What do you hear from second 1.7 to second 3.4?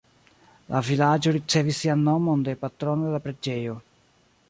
sian nomon de patrono de la